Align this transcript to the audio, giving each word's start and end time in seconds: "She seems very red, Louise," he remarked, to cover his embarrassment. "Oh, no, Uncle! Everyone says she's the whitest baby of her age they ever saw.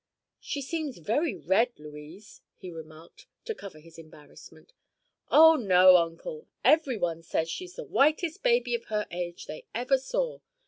"She 0.39 0.63
seems 0.63 0.97
very 0.97 1.35
red, 1.35 1.77
Louise," 1.77 2.41
he 2.57 2.71
remarked, 2.71 3.27
to 3.45 3.53
cover 3.53 3.77
his 3.79 3.99
embarrassment. 3.99 4.73
"Oh, 5.29 5.53
no, 5.57 5.95
Uncle! 5.97 6.47
Everyone 6.63 7.21
says 7.21 7.51
she's 7.51 7.75
the 7.75 7.85
whitest 7.85 8.41
baby 8.41 8.73
of 8.73 8.85
her 8.85 9.05
age 9.11 9.45
they 9.45 9.65
ever 9.75 9.99
saw. 9.99 10.39